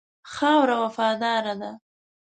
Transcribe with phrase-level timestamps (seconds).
[0.33, 1.71] خاوره وفاداره ده.